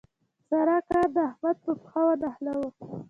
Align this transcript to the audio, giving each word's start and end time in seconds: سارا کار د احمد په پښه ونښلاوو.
سارا 0.47 0.77
کار 0.89 1.07
د 1.15 1.17
احمد 1.29 1.57
په 1.65 1.71
پښه 1.81 2.01
ونښلاوو. 2.07 2.69